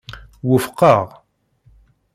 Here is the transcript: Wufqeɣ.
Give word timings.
Wufqeɣ. 0.47 1.05